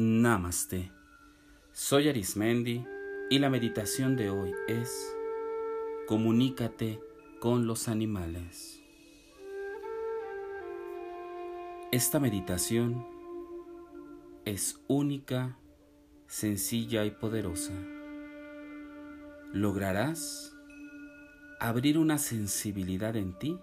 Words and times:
Namaste. 0.00 0.92
Soy 1.72 2.08
Arismendi 2.08 2.86
y 3.30 3.40
la 3.40 3.50
meditación 3.50 4.14
de 4.14 4.30
hoy 4.30 4.54
es 4.68 5.12
Comunícate 6.06 7.00
con 7.40 7.66
los 7.66 7.88
animales. 7.88 8.80
Esta 11.90 12.20
meditación 12.20 13.04
es 14.44 14.80
única, 14.86 15.58
sencilla 16.28 17.04
y 17.04 17.10
poderosa. 17.10 17.74
Lograrás 19.52 20.54
abrir 21.58 21.98
una 21.98 22.18
sensibilidad 22.18 23.16
en 23.16 23.36
ti 23.36 23.58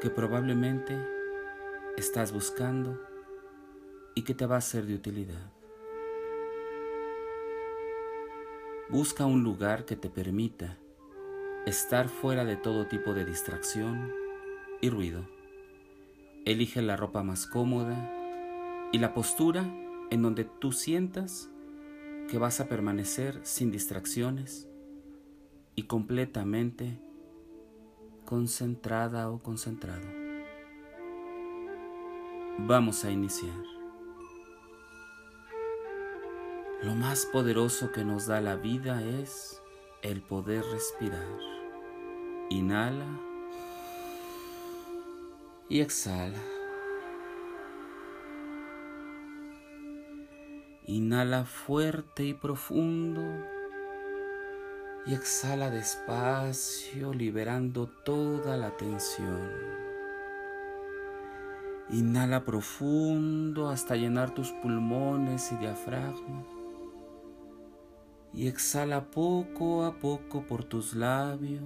que 0.00 0.10
probablemente 0.10 0.98
estás 1.96 2.32
buscando 2.32 3.13
y 4.14 4.22
que 4.22 4.34
te 4.34 4.46
va 4.46 4.56
a 4.56 4.60
ser 4.60 4.86
de 4.86 4.94
utilidad. 4.94 5.52
Busca 8.90 9.26
un 9.26 9.42
lugar 9.42 9.84
que 9.86 9.96
te 9.96 10.10
permita 10.10 10.78
estar 11.66 12.08
fuera 12.08 12.44
de 12.44 12.56
todo 12.56 12.86
tipo 12.86 13.14
de 13.14 13.24
distracción 13.24 14.12
y 14.80 14.90
ruido. 14.90 15.26
Elige 16.44 16.82
la 16.82 16.96
ropa 16.96 17.22
más 17.22 17.46
cómoda 17.46 18.10
y 18.92 18.98
la 18.98 19.14
postura 19.14 19.64
en 20.10 20.22
donde 20.22 20.44
tú 20.44 20.72
sientas 20.72 21.50
que 22.28 22.38
vas 22.38 22.60
a 22.60 22.68
permanecer 22.68 23.40
sin 23.42 23.70
distracciones 23.70 24.68
y 25.74 25.84
completamente 25.84 27.00
concentrada 28.24 29.30
o 29.30 29.38
concentrado. 29.42 30.06
Vamos 32.58 33.04
a 33.04 33.10
iniciar. 33.10 33.73
Lo 36.84 36.94
más 36.94 37.24
poderoso 37.24 37.92
que 37.92 38.04
nos 38.04 38.26
da 38.26 38.42
la 38.42 38.56
vida 38.56 39.00
es 39.00 39.62
el 40.02 40.20
poder 40.20 40.62
respirar. 40.70 41.38
Inhala 42.50 43.06
y 45.70 45.80
exhala. 45.80 46.42
Inhala 50.84 51.46
fuerte 51.46 52.24
y 52.24 52.34
profundo 52.34 53.22
y 55.06 55.14
exhala 55.14 55.70
despacio 55.70 57.14
liberando 57.14 57.86
toda 58.04 58.58
la 58.58 58.76
tensión. 58.76 59.50
Inhala 61.88 62.44
profundo 62.44 63.70
hasta 63.70 63.96
llenar 63.96 64.34
tus 64.34 64.52
pulmones 64.52 65.50
y 65.50 65.56
diafragma 65.56 66.53
y 68.34 68.48
exhala 68.48 69.10
poco 69.10 69.84
a 69.84 69.98
poco 69.98 70.44
por 70.46 70.64
tus 70.64 70.94
labios 70.94 71.62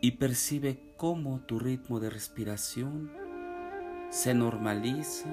y 0.00 0.12
percibe 0.12 0.94
cómo 0.96 1.40
tu 1.40 1.58
ritmo 1.58 2.00
de 2.00 2.10
respiración 2.10 3.12
se 4.10 4.34
normaliza 4.34 5.28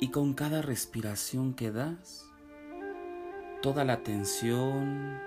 y 0.00 0.08
con 0.08 0.34
cada 0.34 0.62
respiración 0.62 1.54
que 1.54 1.70
das, 1.70 2.26
toda 3.60 3.84
la 3.84 4.02
tensión, 4.02 5.18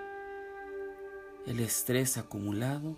el 1.46 1.60
estrés 1.60 2.18
acumulado 2.18 2.96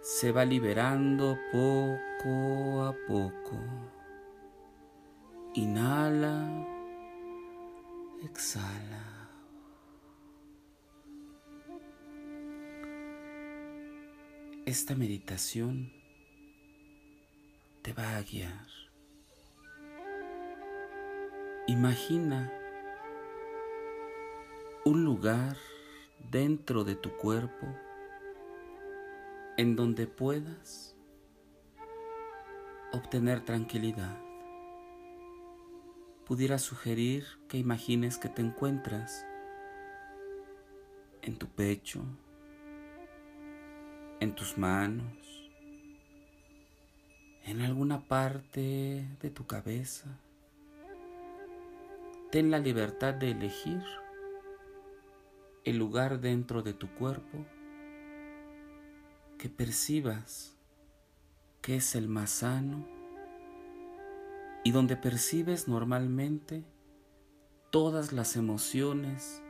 se 0.00 0.32
va 0.32 0.44
liberando 0.44 1.38
poco 1.52 2.82
a 2.82 2.96
poco. 3.06 3.56
Inhala 5.54 6.59
Exhala. 8.22 9.30
Esta 14.66 14.94
meditación 14.94 15.90
te 17.80 17.94
va 17.94 18.16
a 18.16 18.22
guiar. 18.22 18.66
Imagina 21.66 22.52
un 24.84 25.02
lugar 25.04 25.56
dentro 26.30 26.84
de 26.84 26.96
tu 26.96 27.16
cuerpo 27.16 27.66
en 29.56 29.76
donde 29.76 30.06
puedas 30.06 30.94
obtener 32.92 33.46
tranquilidad 33.46 34.29
pudiera 36.30 36.60
sugerir 36.60 37.26
que 37.48 37.58
imagines 37.58 38.16
que 38.16 38.28
te 38.28 38.40
encuentras 38.40 39.26
en 41.22 41.36
tu 41.36 41.48
pecho, 41.48 42.04
en 44.20 44.36
tus 44.36 44.56
manos, 44.56 45.50
en 47.42 47.62
alguna 47.62 48.06
parte 48.06 49.08
de 49.20 49.30
tu 49.30 49.48
cabeza. 49.48 50.20
Ten 52.30 52.52
la 52.52 52.60
libertad 52.60 53.12
de 53.12 53.32
elegir 53.32 53.82
el 55.64 55.78
lugar 55.78 56.20
dentro 56.20 56.62
de 56.62 56.74
tu 56.74 56.94
cuerpo 56.94 57.44
que 59.36 59.48
percibas 59.48 60.56
que 61.60 61.74
es 61.74 61.96
el 61.96 62.06
más 62.06 62.30
sano 62.30 62.99
y 64.64 64.72
donde 64.72 64.96
percibes 64.96 65.68
normalmente 65.68 66.64
todas 67.70 68.12
las 68.12 68.36
emociones 68.36 69.42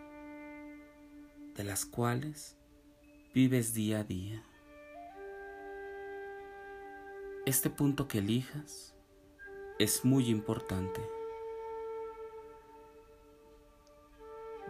de 1.54 1.64
las 1.64 1.84
cuales 1.84 2.56
vives 3.34 3.74
día 3.74 4.00
a 4.00 4.04
día. 4.04 4.42
Este 7.46 7.70
punto 7.70 8.06
que 8.06 8.18
elijas 8.18 8.94
es 9.78 10.04
muy 10.04 10.28
importante, 10.28 11.00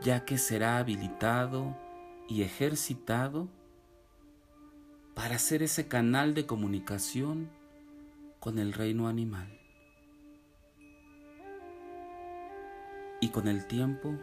ya 0.01 0.25
que 0.25 0.39
será 0.39 0.78
habilitado 0.78 1.77
y 2.28 2.43
ejercitado 2.43 3.49
para 5.15 5.39
ser 5.39 5.62
ese 5.62 5.89
canal 5.89 6.33
de 6.33 6.47
comunicación 6.47 7.51
con 8.39 8.59
el 8.59 8.72
reino 8.72 9.09
animal. 9.09 9.59
Y 13.21 13.29
con 13.29 13.49
el 13.49 13.67
tiempo 13.67 14.15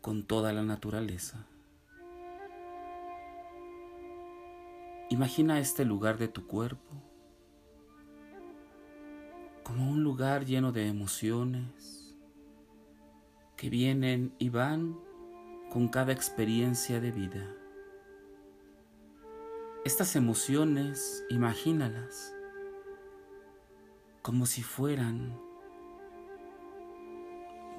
con 0.00 0.24
toda 0.24 0.52
la 0.52 0.62
naturaleza. 0.62 1.46
Imagina 5.10 5.58
este 5.58 5.84
lugar 5.84 6.18
de 6.18 6.28
tu 6.28 6.46
cuerpo 6.46 7.02
como 9.64 9.90
un 9.90 10.02
lugar 10.02 10.44
lleno 10.44 10.72
de 10.72 10.86
emociones 10.86 12.16
que 13.56 13.70
vienen 13.70 14.34
y 14.38 14.48
van 14.48 14.98
con 15.70 15.88
cada 15.88 16.12
experiencia 16.12 17.00
de 17.00 17.12
vida. 17.12 17.46
Estas 19.84 20.16
emociones, 20.16 21.24
imagínalas 21.30 22.34
como 24.22 24.46
si 24.46 24.62
fueran 24.62 25.49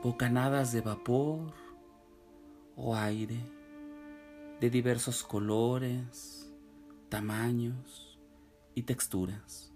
bocanadas 0.03 0.71
de 0.71 0.81
vapor 0.81 1.53
o 2.75 2.95
aire 2.95 3.39
de 4.59 4.69
diversos 4.69 5.23
colores, 5.23 6.51
tamaños 7.09 8.19
y 8.73 8.83
texturas. 8.83 9.71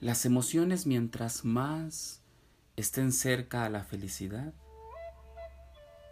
Las 0.00 0.24
emociones 0.24 0.86
mientras 0.86 1.44
más 1.44 2.22
estén 2.76 3.12
cerca 3.12 3.64
a 3.64 3.70
la 3.70 3.84
felicidad, 3.84 4.52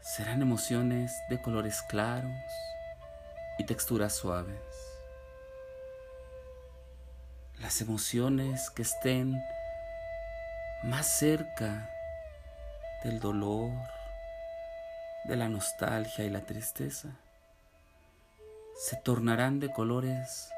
serán 0.03 0.43
emociones 0.43 1.13
de 1.29 1.41
colores 1.41 1.83
claros 1.89 2.33
y 3.59 3.65
texturas 3.65 4.15
suaves. 4.15 4.59
Las 7.61 7.81
emociones 7.81 8.71
que 8.71 8.83
estén 8.83 9.41
más 10.83 11.07
cerca 11.07 11.89
del 13.05 13.21
dolor, 13.21 13.71
de 15.25 15.37
la 15.37 15.49
nostalgia 15.49 16.25
y 16.25 16.31
la 16.31 16.41
tristeza, 16.41 17.09
se 18.75 18.97
tornarán 18.97 19.61
de 19.61 19.71
colores 19.71 20.51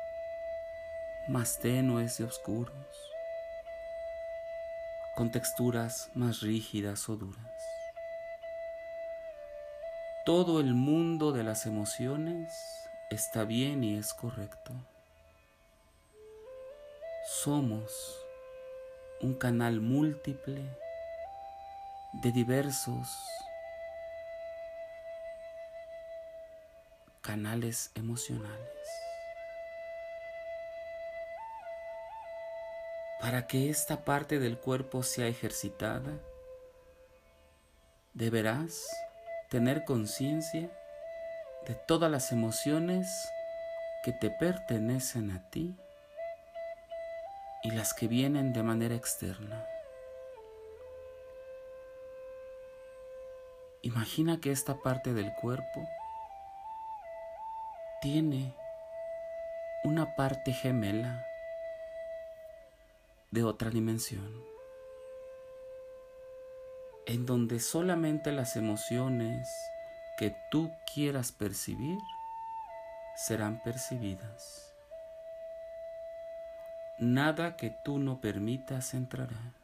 más 1.29 1.59
tenues 1.59 2.21
y 2.21 2.23
oscuros, 2.23 2.75
con 5.15 5.31
texturas 5.31 6.11
más 6.15 6.41
rígidas 6.41 7.07
o 7.11 7.17
duras. 7.17 7.63
Todo 10.25 10.59
el 10.59 10.73
mundo 10.73 11.33
de 11.33 11.45
las 11.45 11.67
emociones 11.67 12.51
está 13.11 13.45
bien 13.45 13.85
y 13.85 13.99
es 13.99 14.15
correcto. 14.15 14.73
somos 17.27 18.24
un 19.21 19.35
canal 19.35 19.81
múltiple 19.81 20.63
de 22.23 22.33
diversos 22.33 23.09
canales 27.21 27.91
emocionales. 27.95 28.59
Para 33.21 33.47
que 33.47 33.71
esta 33.71 34.05
parte 34.05 34.39
del 34.39 34.59
cuerpo 34.59 35.03
sea 35.03 35.27
ejercitada, 35.27 36.13
deberás 38.13 38.87
tener 39.49 39.85
conciencia 39.85 40.71
de 41.67 41.75
todas 41.75 42.11
las 42.11 42.33
emociones 42.33 43.09
que 44.05 44.13
te 44.13 44.31
pertenecen 44.31 45.31
a 45.31 45.49
ti 45.49 45.75
y 47.65 47.71
las 47.71 47.95
que 47.95 48.07
vienen 48.07 48.53
de 48.53 48.63
manera 48.63 48.95
externa. 48.95 49.67
Imagina 53.81 54.39
que 54.41 54.53
esta 54.53 54.77
parte 54.83 55.15
del 55.15 55.33
cuerpo 55.35 55.89
tiene 58.03 58.55
una 59.83 60.15
parte 60.15 60.53
gemela 60.53 61.27
de 63.31 63.45
otra 63.45 63.71
dimensión, 63.71 64.45
en 67.07 67.25
donde 67.25 67.61
solamente 67.61 68.31
las 68.31 68.57
emociones 68.57 69.49
que 70.19 70.37
tú 70.51 70.71
quieras 70.95 71.33
percibir 71.33 71.99
serán 73.17 73.63
percibidas. 73.63 74.74
Nada 76.99 77.57
que 77.57 77.75
tú 77.85 77.99
no 77.99 78.21
permitas 78.21 78.95
entrará. 78.95 79.55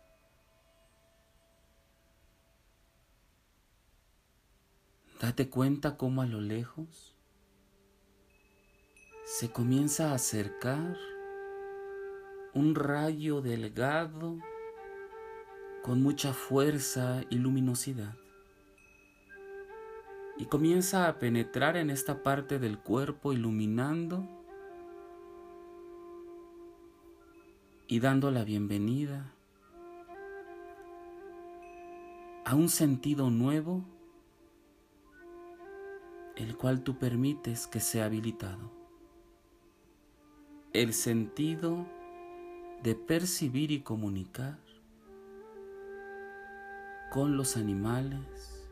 Date 5.21 5.49
cuenta 5.49 5.97
cómo 5.97 6.23
a 6.23 6.27
lo 6.27 6.41
lejos 6.41 7.15
se 9.25 9.53
comienza 9.53 10.11
a 10.11 10.15
acercar 10.15 10.97
un 12.53 12.75
rayo 12.75 13.43
delgado 13.43 14.39
con 15.85 16.03
mucha 16.03 16.33
fuerza 16.33 17.23
y 17.31 17.37
luminosidad. 17.37 18.17
Y 20.37 20.47
comienza 20.47 21.07
a 21.07 21.19
penetrar 21.19 21.77
en 21.77 21.91
esta 21.91 22.23
parte 22.23 22.59
del 22.59 22.79
cuerpo 22.79 23.33
iluminando 23.33 24.40
y 27.91 27.99
dando 27.99 28.31
la 28.31 28.45
bienvenida 28.45 29.33
a 32.45 32.55
un 32.55 32.69
sentido 32.69 33.31
nuevo 33.31 33.85
el 36.37 36.57
cual 36.57 36.85
tú 36.85 36.99
permites 36.99 37.67
que 37.67 37.81
sea 37.81 38.05
habilitado. 38.05 38.71
El 40.73 40.95
sentido 40.95 41.85
de 42.85 42.95
percibir 42.95 43.73
y 43.73 43.81
comunicar 43.81 44.61
con 47.11 47.37
los 47.37 47.57
animales 47.57 48.69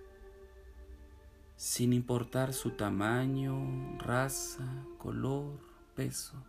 sin 1.57 1.93
importar 1.93 2.53
su 2.53 2.71
tamaño, 2.71 3.99
raza, 3.99 4.65
color, 4.97 5.59
peso. 5.97 6.41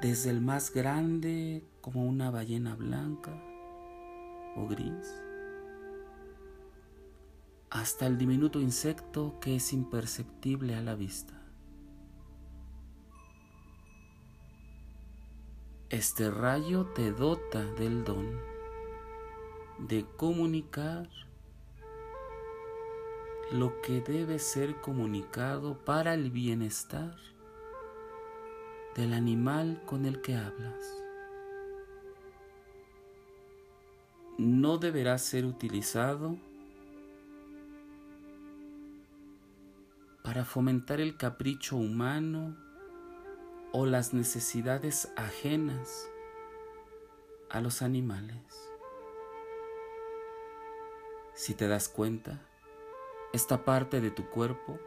Desde 0.00 0.30
el 0.30 0.40
más 0.40 0.72
grande 0.72 1.66
como 1.80 2.04
una 2.04 2.30
ballena 2.30 2.76
blanca 2.76 3.32
o 4.54 4.68
gris, 4.68 5.20
hasta 7.70 8.06
el 8.06 8.16
diminuto 8.16 8.60
insecto 8.60 9.40
que 9.40 9.56
es 9.56 9.72
imperceptible 9.72 10.76
a 10.76 10.82
la 10.82 10.94
vista. 10.94 11.34
Este 15.90 16.30
rayo 16.30 16.86
te 16.94 17.10
dota 17.10 17.64
del 17.64 18.04
don 18.04 18.38
de 19.78 20.04
comunicar 20.16 21.08
lo 23.50 23.80
que 23.80 24.00
debe 24.00 24.38
ser 24.38 24.80
comunicado 24.80 25.82
para 25.84 26.14
el 26.14 26.30
bienestar 26.30 27.16
del 28.98 29.14
animal 29.14 29.80
con 29.86 30.06
el 30.06 30.20
que 30.22 30.34
hablas. 30.34 31.04
No 34.38 34.78
deberá 34.78 35.16
ser 35.18 35.44
utilizado 35.44 36.36
para 40.24 40.44
fomentar 40.44 41.00
el 41.00 41.16
capricho 41.16 41.76
humano 41.76 42.56
o 43.70 43.86
las 43.86 44.14
necesidades 44.14 45.12
ajenas 45.16 46.08
a 47.50 47.60
los 47.60 47.82
animales. 47.82 48.42
Si 51.34 51.54
te 51.54 51.68
das 51.68 51.88
cuenta, 51.88 52.40
esta 53.32 53.64
parte 53.64 54.00
de 54.00 54.10
tu 54.10 54.28
cuerpo 54.28 54.80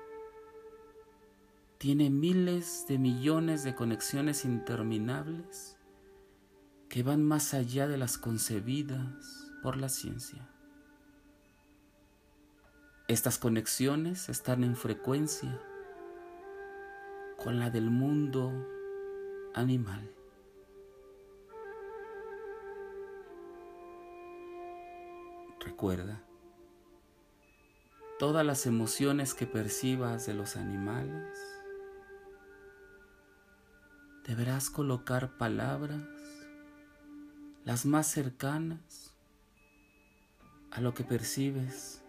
tiene 1.82 2.12
miles 2.12 2.86
de 2.88 3.00
millones 3.00 3.64
de 3.64 3.74
conexiones 3.74 4.46
interminables 4.46 5.80
que 6.90 7.02
van 7.02 7.24
más 7.24 7.56
allá 7.56 7.88
de 7.88 7.98
las 7.98 8.20
concebidas 8.20 9.52
por 9.64 9.78
la 9.78 9.90
ciencia. 9.90 10.48
Estas 13.08 13.40
conexiones 13.40 14.30
están 14.30 14.64
en 14.64 14.76
frecuencia 14.76 15.60
con 17.40 17.58
la 17.58 17.72
del 17.72 17.90
mundo 17.90 18.54
animal. 19.56 20.14
Recuerda, 25.62 26.22
todas 28.20 28.46
las 28.46 28.68
emociones 28.68 29.34
que 29.34 29.48
percibas 29.48 30.28
de 30.28 30.36
los 30.36 30.58
animales, 30.58 31.51
deberás 34.26 34.70
colocar 34.70 35.38
palabras 35.38 36.02
las 37.64 37.86
más 37.86 38.08
cercanas 38.08 39.16
a 40.72 40.82
lo 40.82 40.94
que 40.94 41.04
percibes 41.04 42.02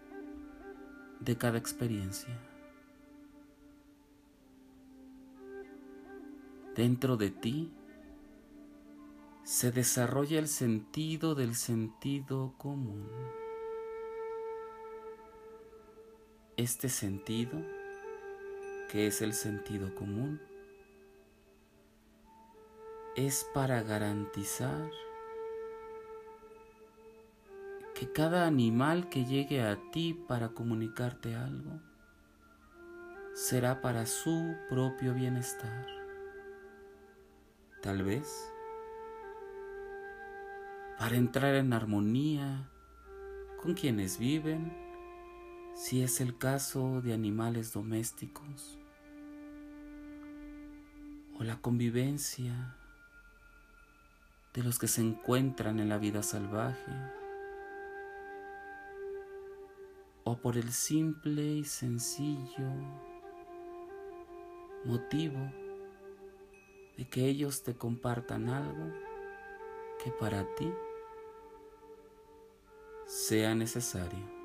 de 1.21 1.37
cada 1.37 1.59
experiencia. 1.59 2.39
Dentro 6.75 7.17
de 7.17 7.31
ti 7.31 7.73
se 9.45 9.73
desarrolla 9.73 10.39
el 10.39 10.49
sentido 10.49 11.35
del 11.35 11.55
sentido 11.55 12.55
común. 12.57 13.09
Este 16.57 16.89
sentido, 16.89 17.61
que 18.89 19.07
es 19.07 19.21
el 19.21 19.35
sentido 19.35 19.95
común, 19.95 20.41
es 23.15 23.47
para 23.53 23.83
garantizar 23.83 24.91
que 27.95 28.11
cada 28.11 28.47
animal 28.47 29.11
que 29.11 29.27
llegue 29.27 29.63
a 29.63 29.79
ti 29.91 30.15
para 30.27 30.49
comunicarte 30.49 31.35
algo 31.35 31.79
será 33.35 33.83
para 33.83 34.07
su 34.07 34.57
propio 34.71 35.13
bienestar. 35.13 35.87
Tal 37.83 38.03
vez, 38.03 38.51
para 40.99 41.17
entrar 41.17 41.55
en 41.55 41.75
armonía 41.75 42.71
con 43.61 43.75
quienes 43.75 44.19
viven, 44.19 44.73
si 45.75 46.03
es 46.03 46.21
el 46.23 46.39
caso 46.39 47.03
de 47.03 47.13
animales 47.13 47.75
domésticos, 47.75 48.79
o 51.39 51.45
la 51.45 51.61
convivencia 51.61 52.77
de 54.55 54.63
los 54.63 54.79
que 54.79 54.89
se 54.89 55.01
encuentran 55.01 55.81
en 55.81 55.89
la 55.89 55.99
vida 55.99 56.23
salvaje, 56.23 56.93
o 60.25 60.37
por 60.37 60.57
el 60.57 60.73
simple 60.73 61.43
y 61.43 61.65
sencillo 61.65 62.69
motivo 64.85 65.39
de 66.97 67.09
que 67.09 67.27
ellos 67.27 67.63
te 67.63 67.75
compartan 67.77 68.49
algo 68.49 68.93
que 70.03 70.11
para 70.13 70.45
ti 70.55 70.73
sea 73.07 73.55
necesario. 73.55 74.43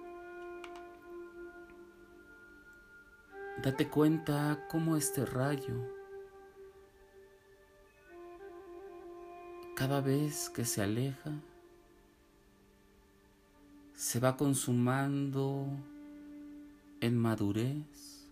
Date 3.63 3.89
cuenta 3.89 4.67
cómo 4.69 4.97
este 4.97 5.25
rayo 5.25 5.96
cada 9.77 10.01
vez 10.01 10.49
que 10.49 10.65
se 10.65 10.81
aleja, 10.81 11.31
se 13.93 14.19
va 14.19 14.35
consumando 14.35 15.67
en 16.99 17.15
madurez 17.15 18.27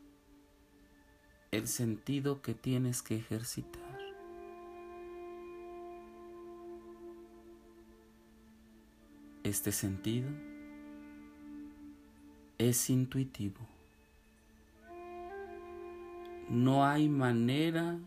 el 1.52 1.68
sentido 1.68 2.42
que 2.42 2.56
tienes 2.56 3.04
que 3.04 3.18
ejercitar. 3.18 4.00
Este 9.44 9.72
sentido 9.72 10.32
es 12.58 12.90
intuitivo. 12.90 13.62
No 16.50 16.84
hay 16.84 17.08
manera 17.08 18.00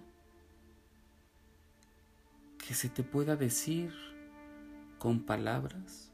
que 2.68 2.74
se 2.74 2.90
te 2.90 3.02
pueda 3.02 3.34
decir 3.34 3.94
con 4.98 5.20
palabras 5.20 6.12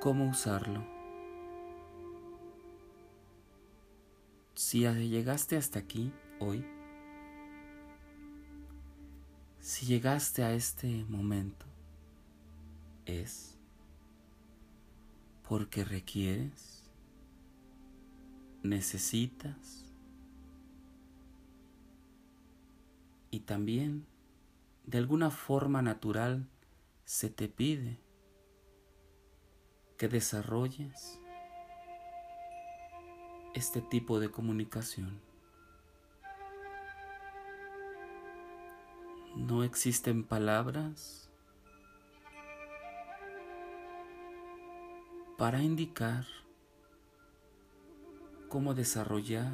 cómo 0.00 0.28
usarlo. 0.28 0.84
Si 4.54 4.80
llegaste 4.80 5.56
hasta 5.56 5.78
aquí 5.78 6.12
hoy, 6.40 6.66
si 9.60 9.86
llegaste 9.86 10.42
a 10.42 10.52
este 10.52 11.04
momento, 11.04 11.66
es 13.06 13.56
porque 15.48 15.84
requieres, 15.84 16.90
necesitas 18.64 19.87
y 23.30 23.40
también 23.40 24.06
de 24.84 24.98
alguna 24.98 25.30
forma 25.30 25.82
natural 25.82 26.48
se 27.04 27.28
te 27.30 27.48
pide 27.48 27.98
que 29.96 30.08
desarrolles 30.08 31.20
este 33.54 33.82
tipo 33.82 34.20
de 34.20 34.30
comunicación. 34.30 35.20
No 39.36 39.64
existen 39.64 40.24
palabras 40.24 41.30
para 45.36 45.62
indicar 45.62 46.24
cómo 48.48 48.74
desarrollar 48.74 49.52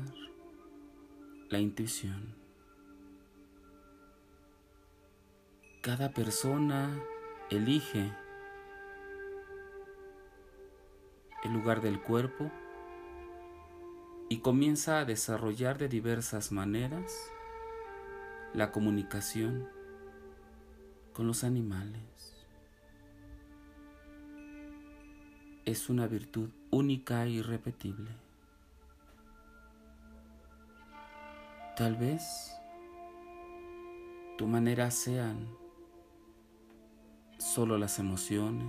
la 1.51 1.59
intuición. 1.59 2.44
Cada 5.85 6.13
persona 6.13 6.99
elige 7.51 8.11
el 11.43 11.53
lugar 11.53 11.83
del 11.83 12.01
cuerpo 12.01 12.51
y 14.31 14.39
comienza 14.39 15.01
a 15.01 15.05
desarrollar 15.05 15.77
de 15.77 15.89
diversas 15.89 16.53
maneras 16.53 17.13
la 18.55 18.73
comunicación 18.73 19.69
con 21.13 21.27
los 21.27 21.45
animales. 21.45 22.47
Es 25.67 25.91
una 25.91 26.07
virtud 26.07 26.49
única 26.71 27.25
e 27.27 27.29
irrepetible. 27.29 28.11
Tal 31.77 31.95
vez 31.97 32.57
tu 34.39 34.47
manera 34.47 34.91
sean 34.91 35.63
solo 37.55 37.79
las 37.79 38.01
emociones 38.01 38.67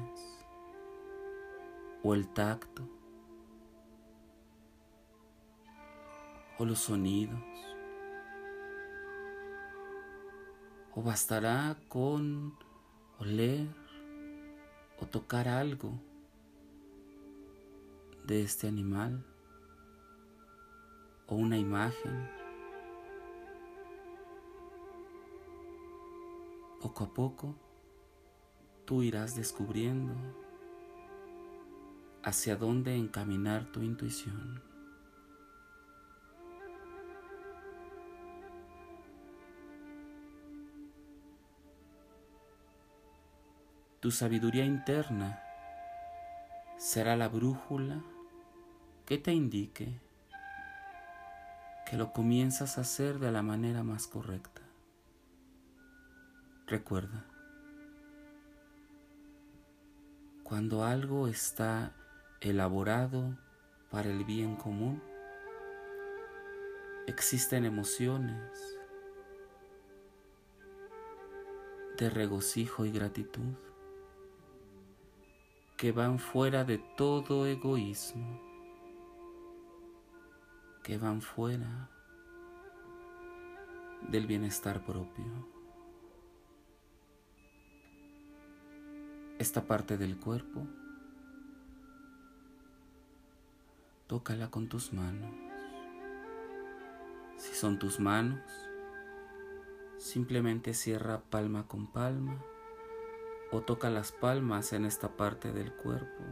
o 2.03 2.13
el 2.13 2.27
tacto 2.27 2.87
o 6.59 6.65
los 6.65 6.77
sonidos. 6.77 7.41
O 10.93 11.01
bastará 11.01 11.75
con 11.89 12.55
oler 13.17 13.67
o 14.99 15.07
tocar 15.07 15.47
algo 15.47 15.99
de 18.27 18.43
este 18.43 18.67
animal 18.67 19.25
o 21.25 21.33
una 21.33 21.57
imagen. 21.57 22.29
Poco 26.79 27.03
a 27.05 27.11
poco 27.11 27.64
tú 28.85 29.03
irás 29.03 29.35
descubriendo 29.35 30.13
hacia 32.23 32.55
dónde 32.55 32.95
encaminar 32.95 33.65
tu 33.71 33.81
intuición. 33.81 34.61
Tu 43.99 44.11
sabiduría 44.11 44.65
interna 44.65 45.41
será 46.77 47.15
la 47.15 47.27
brújula 47.27 48.03
que 49.05 49.17
te 49.17 49.33
indique 49.33 49.99
que 51.85 51.97
lo 51.97 52.13
comienzas 52.13 52.77
a 52.77 52.81
hacer 52.81 53.19
de 53.19 53.31
la 53.31 53.41
manera 53.41 53.83
más 53.83 54.07
correcta. 54.07 54.61
Recuerda, 56.67 57.25
cuando 60.55 60.85
algo 60.85 61.27
está 61.27 61.91
elaborado 62.39 63.37
para 63.91 64.09
el 64.09 64.23
bien 64.23 64.55
común, 64.55 65.03
existen 67.07 67.65
emociones 67.65 68.79
de 71.97 72.09
regocijo 72.09 72.85
y 72.85 72.91
gratitud 72.93 73.53
que 75.75 75.91
van 75.91 76.19
fuera 76.19 76.63
de 76.63 76.77
todo 76.95 77.45
egoísmo, 77.45 78.41
que 80.83 80.97
van 80.97 81.21
fuera 81.21 81.89
del 84.07 84.25
bienestar 84.25 84.85
propio. 84.85 85.54
Esta 89.37 89.67
parte 89.67 89.97
del 89.97 90.17
cuerpo, 90.17 90.65
tócala 94.07 94.49
con 94.49 94.69
tus 94.69 94.93
manos. 94.93 95.35
Si 97.35 97.53
son 97.53 97.77
tus 97.77 97.99
manos, 97.99 98.39
simplemente 99.97 100.73
cierra 100.73 101.21
palma 101.29 101.67
con 101.67 101.87
palma 101.87 102.41
o 103.51 103.61
toca 103.61 103.89
las 103.89 104.13
palmas 104.13 104.71
en 104.71 104.85
esta 104.85 105.17
parte 105.17 105.51
del 105.51 105.73
cuerpo 105.73 106.23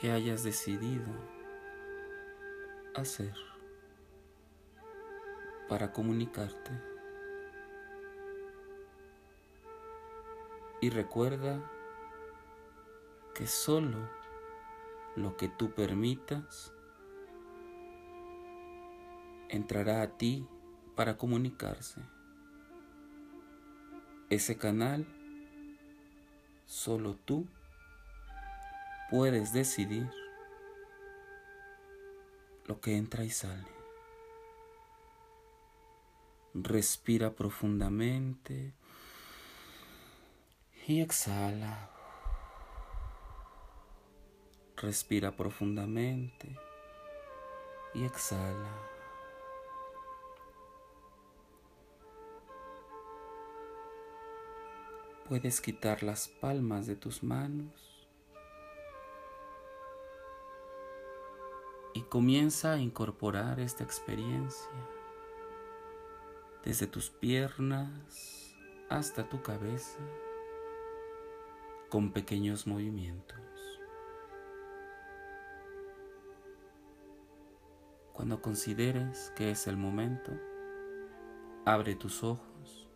que 0.00 0.12
hayas 0.12 0.44
decidido 0.44 1.12
hacer 2.94 3.34
para 5.68 5.92
comunicarte. 5.92 6.91
Y 10.82 10.90
recuerda 10.90 11.62
que 13.36 13.46
solo 13.46 14.10
lo 15.14 15.36
que 15.36 15.46
tú 15.46 15.70
permitas 15.70 16.72
entrará 19.48 20.02
a 20.02 20.18
ti 20.18 20.44
para 20.96 21.16
comunicarse. 21.16 22.02
Ese 24.28 24.58
canal 24.58 25.06
solo 26.66 27.14
tú 27.14 27.46
puedes 29.08 29.52
decidir 29.52 30.10
lo 32.66 32.80
que 32.80 32.96
entra 32.96 33.22
y 33.22 33.30
sale. 33.30 33.70
Respira 36.54 37.36
profundamente 37.36 38.74
y 40.86 41.00
exhala. 41.00 41.90
Respira 44.76 45.30
profundamente 45.36 46.56
y 47.94 48.04
exhala. 48.04 48.72
Puedes 55.28 55.60
quitar 55.60 56.02
las 56.02 56.28
palmas 56.28 56.86
de 56.86 56.96
tus 56.96 57.22
manos 57.22 58.08
y 61.94 62.02
comienza 62.02 62.72
a 62.72 62.78
incorporar 62.78 63.60
esta 63.60 63.84
experiencia 63.84 64.70
desde 66.64 66.86
tus 66.86 67.10
piernas 67.10 68.54
hasta 68.88 69.28
tu 69.28 69.42
cabeza, 69.42 69.98
con 71.92 72.10
pequeños 72.10 72.66
movimientos. 72.66 73.38
Cuando 78.14 78.40
consideres 78.40 79.30
que 79.36 79.50
es 79.50 79.66
el 79.66 79.76
momento, 79.76 80.32
abre 81.66 81.94
tus 81.94 82.24
ojos 82.24 82.88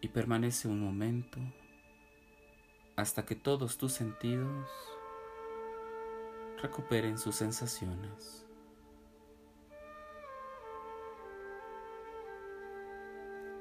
y 0.00 0.08
permanece 0.08 0.66
un 0.66 0.80
momento 0.80 1.40
hasta 2.96 3.26
que 3.26 3.36
todos 3.36 3.76
tus 3.76 3.92
sentidos 3.92 4.70
recuperen 6.62 7.18
sus 7.18 7.36
sensaciones. 7.36 8.46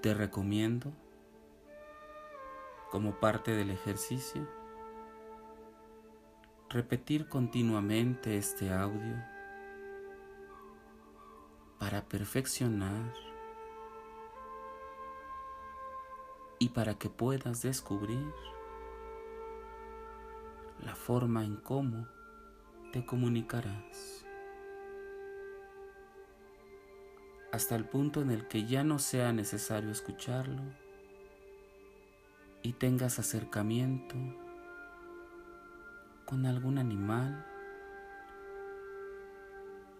Te 0.01 0.13
recomiendo, 0.13 0.93
como 2.91 3.19
parte 3.19 3.51
del 3.51 3.71
ejercicio, 3.71 4.47
repetir 6.69 7.27
continuamente 7.27 8.37
este 8.37 8.71
audio 8.71 9.15
para 11.79 12.03
perfeccionar 12.05 13.13
y 16.59 16.69
para 16.69 16.95
que 16.95 17.09
puedas 17.09 17.61
descubrir 17.61 18.31
la 20.79 20.95
forma 20.95 21.43
en 21.43 21.57
cómo 21.57 22.07
te 22.91 23.05
comunicarás. 23.05 24.25
Hasta 27.51 27.75
el 27.75 27.85
punto 27.85 28.21
en 28.21 28.31
el 28.31 28.47
que 28.47 28.65
ya 28.65 28.83
no 28.83 28.99
sea 28.99 29.31
necesario 29.31 29.91
escucharlo 29.91 30.84
y 32.65 32.73
tengas 32.73 33.19
acercamiento 33.19 34.15
con 36.25 36.47
algún 36.47 36.79
animal 36.79 37.45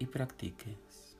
y 0.00 0.06
practiques. 0.06 1.16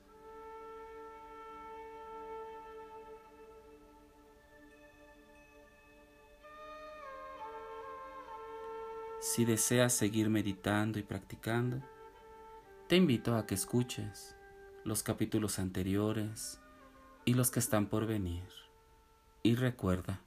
Si 9.21 9.45
deseas 9.45 9.93
seguir 9.93 10.29
meditando 10.29 10.99
y 10.99 11.03
practicando, 11.03 11.81
te 12.89 12.97
invito 12.97 13.37
a 13.37 13.45
que 13.45 13.55
escuches 13.55 14.35
los 14.83 15.01
capítulos 15.01 15.59
anteriores 15.59 16.59
y 17.23 17.35
los 17.35 17.51
que 17.51 17.59
están 17.61 17.87
por 17.87 18.05
venir. 18.05 18.43
Y 19.43 19.55
recuerda, 19.55 20.26